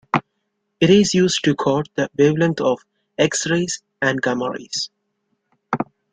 [0.79, 2.79] It is used to quote the wavelength of
[3.19, 4.89] X-rays and gamma rays.